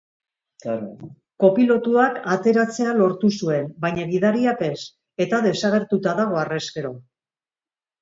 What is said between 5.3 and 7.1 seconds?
desagertuta dago harrezkero.